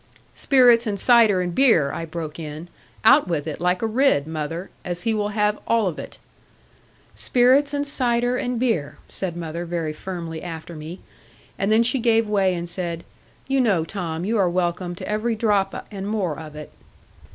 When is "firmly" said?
9.93-10.41